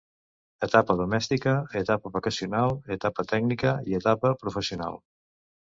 [0.67, 5.01] Etapa domèstica, Etapa vocacional, Etapa tècnica i Etapa professional.